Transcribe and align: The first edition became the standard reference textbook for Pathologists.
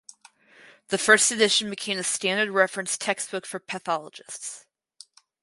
The 0.87 0.97
first 0.97 1.29
edition 1.31 1.69
became 1.69 1.97
the 1.97 2.03
standard 2.03 2.49
reference 2.51 2.97
textbook 2.97 3.45
for 3.45 3.59
Pathologists. 3.59 4.65